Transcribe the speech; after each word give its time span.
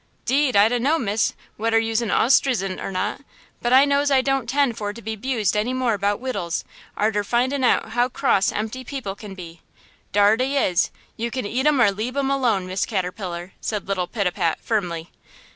"'Deed 0.25 0.55
I 0.55 0.67
dunno, 0.67 0.97
Miss, 0.97 1.35
whedder 1.57 1.77
you'se 1.77 2.01
an 2.01 2.09
ostrizant 2.09 2.81
or 2.81 2.91
not, 2.91 3.21
but 3.61 3.71
I 3.71 3.85
knows 3.85 4.09
I 4.09 4.21
don't 4.21 4.49
'tend 4.49 4.75
for 4.75 4.93
to 4.93 4.99
be 4.99 5.15
'bused 5.15 5.55
any 5.55 5.75
more 5.75 5.95
'bout 5.99 6.19
wittels, 6.19 6.63
arter 6.97 7.23
findin' 7.23 7.63
out 7.63 7.89
how 7.89 8.09
cross 8.09 8.51
empty 8.51 8.83
people 8.83 9.13
can 9.13 9.35
be! 9.35 9.61
Dar 10.11 10.37
dey 10.37 10.67
is! 10.67 10.89
You 11.17 11.29
can 11.29 11.45
eat 11.45 11.67
um 11.67 11.79
or 11.79 11.91
leab 11.91 12.17
um 12.17 12.31
alone, 12.31 12.65
Miss 12.65 12.83
Caterpillar!" 12.83 13.53
said 13.61 13.87
little 13.87 14.07
Pitapat, 14.07 14.59
firmly. 14.61 15.11